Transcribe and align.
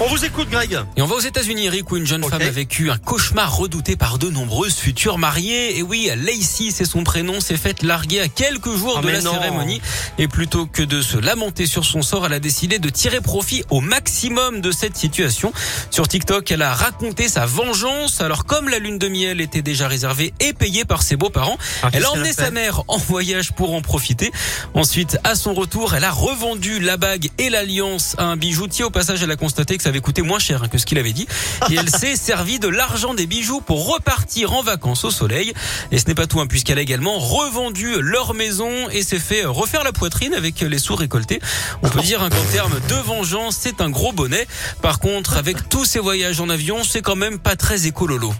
On 0.00 0.08
vous 0.08 0.24
écoute, 0.24 0.50
Greg. 0.50 0.76
Et 0.96 1.02
on 1.02 1.06
va 1.06 1.14
aux 1.14 1.20
États-Unis, 1.20 1.66
Eric, 1.66 1.90
où 1.92 1.96
une 1.96 2.04
jeune 2.06 2.24
femme 2.24 2.42
a 2.42 2.50
vécu 2.50 2.90
un 2.90 2.98
cauchemar 2.98 3.56
redouté 3.56 3.94
par 3.94 4.18
de 4.18 4.28
nombreuses 4.28 4.74
futures 4.74 5.18
mariées. 5.18 5.78
Et 5.78 5.82
oui, 5.82 6.10
Lacey, 6.16 6.70
c'est 6.72 6.84
son 6.84 7.04
prénom, 7.04 7.40
s'est 7.40 7.56
faite 7.56 7.84
larguer 7.84 8.18
à 8.20 8.26
quelques 8.28 8.74
jours 8.74 8.96
Ah, 8.98 9.02
de 9.02 9.08
la 9.08 9.20
non. 9.22 9.32
cérémonie. 9.32 9.80
Et 10.18 10.26
plutôt 10.26 10.66
que 10.66 10.82
de 10.82 11.00
se 11.00 11.16
lamenter 11.16 11.66
sur 11.66 11.84
son 11.84 12.02
sort, 12.02 12.26
elle 12.26 12.32
a 12.32 12.40
décidé 12.40 12.80
de 12.80 12.88
tirer 12.88 13.20
profit 13.20 13.62
au 13.70 13.80
maximum 13.80 14.60
de 14.60 14.72
cette 14.72 14.96
situation. 14.96 15.52
Sur 15.92 16.08
TikTok, 16.08 16.50
elle 16.50 16.62
a 16.62 16.74
raconté 16.74 17.28
sa 17.28 17.46
vengeance. 17.46 18.20
Alors, 18.20 18.46
comme 18.46 18.68
la 18.68 18.80
lune 18.80 18.98
de 18.98 19.06
miel 19.06 19.40
était 19.40 19.62
déjà 19.62 19.86
réservée 19.86 20.34
et 20.40 20.54
payée 20.54 20.84
par 20.84 21.02
ses 21.04 21.14
beaux-parents, 21.14 21.56
Ah, 21.84 21.90
elle 21.92 22.04
a 22.04 22.10
emmené 22.10 22.32
sa 22.32 22.50
mère 22.50 22.82
en 22.88 22.98
voyage 22.98 23.52
pour 23.52 23.72
en 23.74 23.80
profiter. 23.80 24.32
Ensuite, 24.74 25.18
à 25.22 25.36
son 25.36 25.54
retour, 25.54 25.94
elle 25.94 26.04
a 26.04 26.10
revendu 26.10 26.80
la 26.80 26.96
bague 26.96 27.30
et 27.38 27.48
l'alliance 27.48 28.16
à 28.18 28.24
un 28.24 28.36
bijoutier. 28.36 28.84
Au 28.84 28.90
passage, 28.90 29.22
elle 29.22 29.30
a 29.30 29.36
constaté 29.36 29.76
que 29.76 29.83
ça 29.84 29.90
avait 29.90 30.00
coûté 30.00 30.22
moins 30.22 30.38
cher 30.38 30.62
hein, 30.62 30.68
que 30.68 30.78
ce 30.78 30.86
qu'il 30.86 30.98
avait 30.98 31.12
dit. 31.12 31.26
Et 31.70 31.74
elle 31.74 31.90
s'est 31.90 32.16
servi 32.16 32.58
de 32.58 32.68
l'argent 32.68 33.12
des 33.12 33.26
bijoux 33.26 33.60
pour 33.60 33.92
repartir 33.92 34.54
en 34.54 34.62
vacances 34.62 35.04
au 35.04 35.10
soleil. 35.10 35.52
Et 35.92 35.98
ce 35.98 36.06
n'est 36.06 36.14
pas 36.14 36.26
tout, 36.26 36.40
hein, 36.40 36.46
puisqu'elle 36.46 36.78
a 36.78 36.80
également 36.80 37.18
revendu 37.18 38.00
leur 38.00 38.32
maison 38.32 38.88
et 38.90 39.02
s'est 39.02 39.18
fait 39.18 39.44
refaire 39.44 39.84
la 39.84 39.92
poitrine 39.92 40.32
avec 40.32 40.60
les 40.60 40.78
sous 40.78 40.94
récoltés. 40.94 41.38
On 41.82 41.90
peut 41.90 42.00
dire 42.00 42.22
hein, 42.22 42.30
qu'en 42.30 42.44
termes 42.50 42.80
de 42.88 42.94
vengeance, 42.94 43.58
c'est 43.60 43.82
un 43.82 43.90
gros 43.90 44.12
bonnet. 44.12 44.46
Par 44.80 45.00
contre, 45.00 45.36
avec 45.36 45.68
tous 45.68 45.84
ces 45.84 45.98
voyages 45.98 46.40
en 46.40 46.48
avion, 46.48 46.82
c'est 46.82 47.02
quand 47.02 47.16
même 47.16 47.38
pas 47.38 47.56
très 47.56 47.86
écololo. 47.86 48.32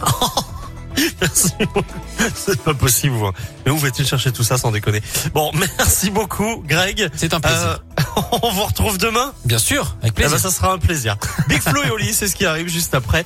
Merci 1.20 1.52
beaucoup. 1.58 1.84
C'est 2.34 2.60
pas 2.62 2.74
possible, 2.74 3.14
vous. 3.14 3.30
Mais 3.64 3.72
où 3.72 3.78
va-t-il 3.78 4.06
chercher 4.06 4.32
tout 4.32 4.42
ça 4.42 4.58
sans 4.58 4.72
déconner? 4.72 5.00
Bon, 5.32 5.50
merci 5.78 6.10
beaucoup, 6.10 6.62
Greg. 6.66 7.08
C'est 7.14 7.32
un 7.34 7.40
plaisir. 7.40 7.60
Euh, 7.60 7.76
on 8.42 8.50
vous 8.52 8.64
retrouve 8.64 8.98
demain 8.98 9.32
Bien 9.44 9.58
sûr, 9.58 9.94
avec 10.02 10.12
Eh 10.12 10.20
plaisir. 10.20 10.36
ben, 10.36 10.42
ça 10.42 10.50
sera 10.50 10.72
un 10.72 10.78
plaisir. 10.78 11.16
Big 11.48 11.60
Flo 11.60 11.82
et 11.82 11.90
Oli, 11.90 12.12
c'est 12.14 12.28
ce 12.28 12.36
qui 12.36 12.46
arrive 12.46 12.68
juste 12.68 12.94
après. 12.94 13.24